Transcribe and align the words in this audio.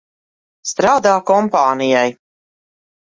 Strādā 0.69 1.11
kompānijai. 1.29 2.19